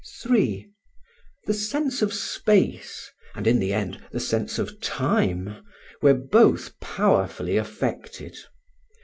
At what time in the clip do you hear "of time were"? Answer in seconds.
4.57-6.15